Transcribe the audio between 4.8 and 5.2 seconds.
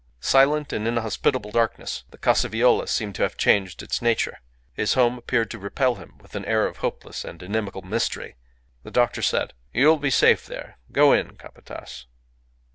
home